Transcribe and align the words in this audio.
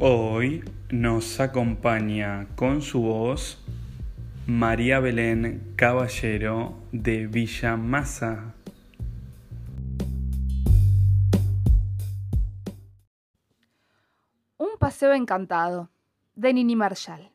Hoy 0.00 0.62
nos 0.90 1.40
acompaña 1.40 2.46
con 2.54 2.82
su 2.82 3.00
voz 3.00 3.58
María 4.46 5.00
Belén 5.00 5.74
Caballero 5.74 6.76
de 6.92 7.26
Villa 7.26 7.76
Masa. 7.76 8.54
Un 14.56 14.78
paseo 14.78 15.14
encantado 15.14 15.90
de 16.36 16.52
Nini 16.52 16.76
Marshall. 16.76 17.32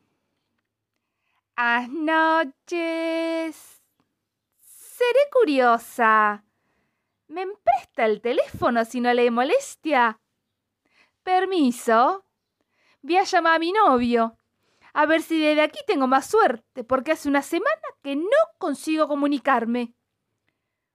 noches. 1.89 3.81
Seré 4.61 5.19
curiosa. 5.33 6.45
¿Me 7.27 7.41
empresta 7.41 8.05
el 8.05 8.21
teléfono 8.21 8.85
si 8.85 9.01
no 9.01 9.13
le 9.13 9.29
molestia? 9.31 10.17
Permiso. 11.23 12.23
Voy 13.03 13.17
a 13.17 13.23
llamar 13.23 13.55
a 13.55 13.59
mi 13.59 13.73
novio. 13.73 14.37
A 14.93 15.05
ver 15.05 15.21
si 15.21 15.37
desde 15.37 15.61
aquí 15.61 15.79
tengo 15.85 16.07
más 16.07 16.25
suerte, 16.25 16.85
porque 16.85 17.11
hace 17.11 17.27
una 17.27 17.41
semana 17.41 17.81
que 18.01 18.15
no 18.15 18.29
consigo 18.57 19.09
comunicarme. 19.09 19.93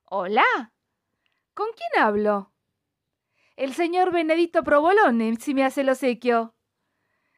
Hola. 0.05 0.73
¿Con 1.53 1.69
quién 1.73 2.03
hablo? 2.03 2.51
El 3.57 3.75
señor 3.75 4.11
Benedito 4.11 4.65
Provolone, 4.65 5.37
si 5.37 5.53
me 5.53 5.67
hace 5.67 5.83
el 5.83 5.91
obsequio. 5.91 6.55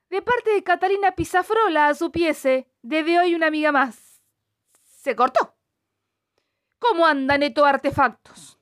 De 0.08 0.22
parte 0.22 0.50
de 0.50 0.62
Catalina 0.62 1.16
Pizafrola 1.16 1.88
a 1.88 1.94
su 1.94 2.12
piese, 2.12 2.70
desde 2.80 3.18
hoy 3.18 3.34
una 3.34 3.48
amiga 3.48 3.72
más. 3.72 4.22
Se 4.84 5.16
cortó. 5.16 5.56
¿Cómo 6.78 7.06
andan 7.06 7.42
estos 7.42 7.66
artefactos? 7.66 8.60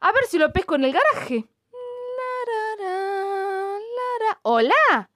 A 0.00 0.12
ver 0.12 0.26
si 0.26 0.38
lo 0.38 0.52
pesco 0.52 0.76
en 0.76 0.84
el 0.84 0.92
garaje. 0.92 1.48
Hola 4.42 5.10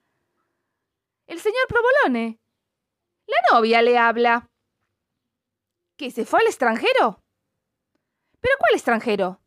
el 1.29 1.39
señor 1.39 1.67
Provolone. 1.67 2.39
La 3.27 3.37
novia 3.53 3.81
le 3.81 3.97
habla. 3.97 4.49
¿Que 5.95 6.09
se 6.11 6.25
fue 6.25 6.39
al 6.41 6.47
extranjero? 6.47 7.23
¿Pero 8.41 8.55
cuál 8.57 8.73
extranjero? 8.73 9.39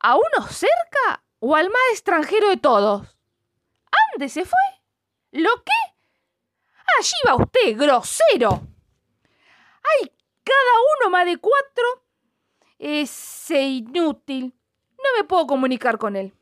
¿A 0.00 0.16
uno 0.16 0.48
cerca 0.50 1.24
o 1.38 1.54
al 1.54 1.68
más 1.68 1.82
extranjero 1.92 2.48
de 2.48 2.56
todos? 2.56 3.16
¿Ande 4.14 4.28
se 4.28 4.44
fue? 4.44 4.58
¿Lo 5.30 5.50
qué? 5.64 5.94
Allí 6.98 7.16
va 7.28 7.36
usted, 7.36 7.76
grosero. 7.76 8.66
Hay 9.84 10.12
cada 10.42 10.74
uno 11.00 11.10
más 11.10 11.26
de 11.26 11.38
cuatro. 11.38 12.06
Ese 12.78 13.62
inútil. 13.62 14.58
No 14.98 15.16
me 15.16 15.24
puedo 15.24 15.46
comunicar 15.46 15.98
con 15.98 16.16
él 16.16 16.34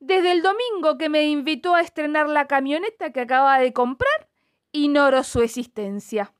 desde 0.00 0.32
el 0.32 0.42
domingo 0.42 0.98
que 0.98 1.08
me 1.08 1.24
invitó 1.24 1.74
a 1.74 1.80
estrenar 1.80 2.28
la 2.28 2.46
camioneta 2.46 3.12
que 3.12 3.20
acaba 3.20 3.58
de 3.58 3.72
comprar, 3.72 4.28
ignoro 4.72 5.22
su 5.22 5.42
existencia. 5.42 6.34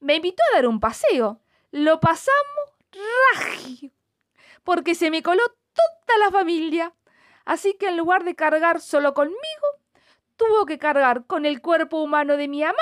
Me 0.00 0.16
invitó 0.16 0.42
a 0.50 0.56
dar 0.56 0.66
un 0.66 0.80
paseo. 0.80 1.40
Lo 1.70 2.00
pasamos 2.00 2.68
ragio, 3.34 3.90
porque 4.64 4.94
se 4.94 5.10
me 5.10 5.22
coló 5.22 5.42
toda 5.72 6.18
la 6.18 6.30
familia. 6.30 6.94
Así 7.44 7.74
que 7.74 7.88
en 7.88 7.96
lugar 7.96 8.24
de 8.24 8.34
cargar 8.34 8.80
solo 8.80 9.14
conmigo, 9.14 9.38
tuvo 10.36 10.66
que 10.66 10.78
cargar 10.78 11.26
con 11.26 11.46
el 11.46 11.60
cuerpo 11.60 12.02
humano 12.02 12.36
de 12.36 12.48
mi 12.48 12.62
mamá, 12.62 12.76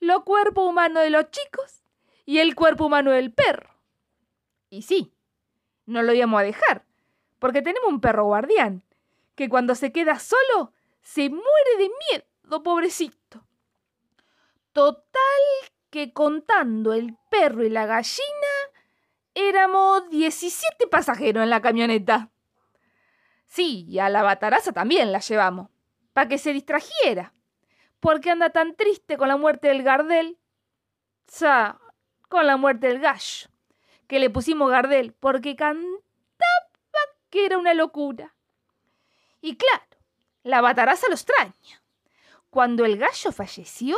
lo 0.00 0.24
cuerpo 0.24 0.62
humano 0.64 1.00
de 1.00 1.10
los 1.10 1.30
chicos 1.30 1.82
y 2.24 2.38
el 2.38 2.54
cuerpo 2.54 2.86
humano 2.86 3.10
del 3.10 3.32
perro. 3.32 3.70
Y 4.70 4.82
sí, 4.82 5.12
no 5.86 6.02
lo 6.02 6.12
íbamos 6.12 6.40
a 6.40 6.44
dejar, 6.44 6.84
porque 7.38 7.62
tenemos 7.62 7.88
un 7.88 8.00
perro 8.00 8.24
guardián 8.24 8.82
que 9.34 9.48
cuando 9.48 9.74
se 9.74 9.92
queda 9.92 10.18
solo 10.18 10.72
se 11.00 11.30
muere 11.30 11.76
de 11.78 11.90
miedo, 12.10 12.62
pobrecito. 12.62 13.46
Total 14.72 15.42
que 15.90 16.12
contando 16.12 16.92
el 16.92 17.16
perro 17.30 17.64
y 17.64 17.70
la 17.70 17.86
gallina, 17.86 18.54
éramos 19.34 20.08
17 20.10 20.86
pasajeros 20.88 21.42
en 21.42 21.50
la 21.50 21.62
camioneta. 21.62 22.30
Sí, 23.46 23.86
y 23.88 23.98
a 23.98 24.08
la 24.08 24.22
bataraza 24.22 24.72
también 24.72 25.12
la 25.12 25.20
llevamos, 25.20 25.70
para 26.12 26.28
que 26.28 26.38
se 26.38 26.52
distrajera, 26.52 27.32
porque 28.00 28.30
anda 28.30 28.50
tan 28.50 28.76
triste 28.76 29.16
con 29.16 29.28
la 29.28 29.36
muerte 29.36 29.68
del 29.68 29.82
Gardel. 29.82 30.38
O 31.28 31.30
sea, 31.30 31.78
con 32.28 32.46
la 32.46 32.56
muerte 32.56 32.88
del 32.88 33.00
gallo, 33.00 33.48
que 34.06 34.18
le 34.18 34.30
pusimos 34.30 34.70
Gardel, 34.70 35.12
porque 35.12 35.56
cantaba 35.56 36.07
que 37.30 37.46
era 37.46 37.58
una 37.58 37.74
locura. 37.74 38.34
Y 39.40 39.56
claro, 39.56 39.84
la 40.42 40.60
bataraza 40.60 41.08
lo 41.08 41.14
extraña. 41.14 41.82
Cuando 42.50 42.84
el 42.84 42.96
gallo 42.98 43.32
falleció, 43.32 43.96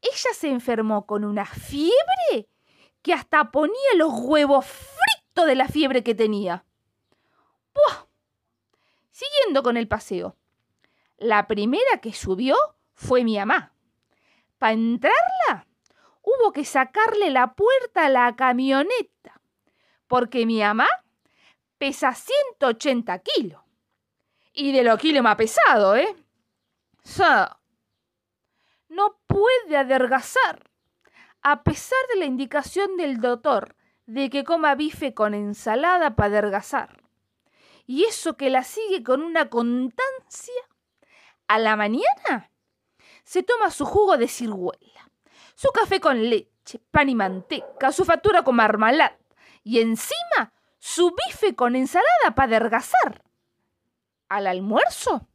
ella 0.00 0.34
se 0.34 0.48
enfermó 0.48 1.06
con 1.06 1.24
una 1.24 1.46
fiebre 1.46 2.48
que 3.02 3.14
hasta 3.14 3.50
ponía 3.50 3.94
los 3.96 4.12
huevos 4.12 4.66
fritos 4.66 5.46
de 5.46 5.54
la 5.54 5.68
fiebre 5.68 6.04
que 6.04 6.14
tenía. 6.14 6.64
¡Buah! 7.74 8.06
Siguiendo 9.10 9.62
con 9.62 9.76
el 9.76 9.88
paseo. 9.88 10.36
La 11.16 11.48
primera 11.48 12.00
que 12.00 12.12
subió 12.12 12.56
fue 12.94 13.24
mi 13.24 13.38
mamá. 13.38 13.72
Para 14.58 14.72
entrarla, 14.72 15.66
hubo 16.22 16.52
que 16.52 16.64
sacarle 16.64 17.30
la 17.30 17.54
puerta 17.54 18.06
a 18.06 18.08
la 18.08 18.36
camioneta, 18.36 19.40
porque 20.06 20.46
mi 20.46 20.60
mamá 20.60 20.88
pesa 21.78 22.14
180 22.14 23.18
kilos. 23.20 23.62
Y 24.52 24.72
de 24.72 24.82
lo 24.82 24.98
kilo 24.98 25.22
más 25.22 25.36
pesado, 25.36 25.96
¿eh? 25.96 26.14
no 28.88 29.20
puede 29.26 29.76
adelgazar. 29.76 30.70
A 31.42 31.62
pesar 31.62 31.98
de 32.12 32.18
la 32.18 32.24
indicación 32.24 32.96
del 32.96 33.20
doctor 33.20 33.76
de 34.06 34.28
que 34.30 34.44
coma 34.44 34.74
bife 34.74 35.14
con 35.14 35.34
ensalada 35.34 36.16
para 36.16 36.38
adelgazar. 36.38 37.02
Y 37.86 38.04
eso 38.04 38.36
que 38.36 38.50
la 38.50 38.64
sigue 38.64 39.02
con 39.02 39.22
una 39.22 39.48
constancia. 39.48 40.54
A 41.46 41.58
la 41.58 41.76
mañana 41.76 42.50
se 43.24 43.42
toma 43.42 43.70
su 43.70 43.86
jugo 43.86 44.18
de 44.18 44.28
ciruela, 44.28 45.10
su 45.54 45.68
café 45.68 46.00
con 46.00 46.28
leche, 46.28 46.78
pan 46.90 47.08
y 47.08 47.14
manteca, 47.14 47.92
su 47.92 48.04
factura 48.04 48.42
con 48.42 48.56
marmalada 48.56 49.18
y 49.62 49.80
encima 49.80 50.52
su 50.78 51.14
bife 51.14 51.54
con 51.54 51.76
ensalada 51.76 52.34
para 52.34 52.56
adelgazar 52.56 53.22
al 54.28 54.46
almuerzo 54.46 55.28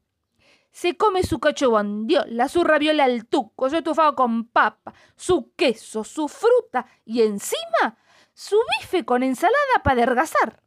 se 0.73 0.97
come 0.97 1.21
su 1.21 1.39
cacho 1.39 1.69
bondiola, 1.69 2.49
su 2.49 2.63
raviola 2.63 3.03
al 3.03 3.27
tuco, 3.27 3.69
su 3.69 3.77
estufado 3.77 4.15
con 4.15 4.45
papa, 4.45 4.91
su 5.15 5.53
queso, 5.55 6.03
su 6.03 6.27
fruta 6.27 6.87
y 7.05 7.21
encima 7.21 7.97
su 8.33 8.57
bife 8.79 9.05
con 9.05 9.21
ensalada 9.21 9.83
para 9.83 10.01
adelgazar. 10.01 10.63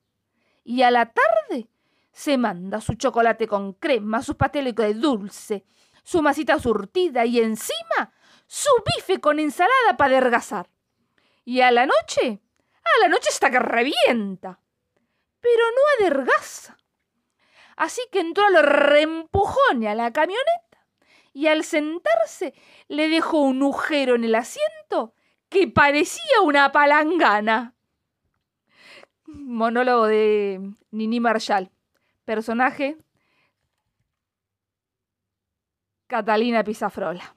Y 0.62 0.82
a 0.82 0.92
la 0.92 1.12
tarde 1.12 1.68
se 2.12 2.38
manda 2.38 2.80
su 2.80 2.94
chocolate 2.94 3.48
con 3.48 3.72
crema, 3.74 4.22
su 4.22 4.36
pastel 4.36 4.72
de 4.72 4.94
dulce, 4.94 5.64
su 6.04 6.22
masita 6.22 6.60
surtida 6.60 7.26
y 7.26 7.40
encima 7.40 8.12
su 8.46 8.70
bife 8.84 9.20
con 9.20 9.40
ensalada 9.40 9.96
para 9.96 10.18
adelgazar. 10.18 10.70
Y 11.44 11.62
a 11.62 11.72
la 11.72 11.84
noche, 11.84 12.40
a 12.84 13.02
la 13.02 13.08
noche 13.08 13.30
está 13.30 13.50
que 13.50 13.58
revienta. 13.58 14.60
Pero 15.46 15.64
no 15.70 16.06
adelgaza 16.06 16.76
Así 17.76 18.00
que 18.10 18.20
entró 18.20 18.46
a 18.46 18.50
los 18.50 18.62
reempujones 18.62 19.88
a 19.88 19.94
la 19.94 20.12
camioneta 20.12 20.86
y 21.34 21.46
al 21.46 21.62
sentarse 21.62 22.54
le 22.88 23.08
dejó 23.08 23.42
un 23.42 23.62
agujero 23.62 24.14
en 24.14 24.24
el 24.24 24.34
asiento 24.34 25.14
que 25.50 25.68
parecía 25.68 26.40
una 26.42 26.72
palangana. 26.72 27.74
Monólogo 29.26 30.06
de 30.06 30.72
Nini 30.90 31.20
Marshall. 31.20 31.70
Personaje 32.24 32.96
Catalina 36.06 36.64
Pizafrola. 36.64 37.36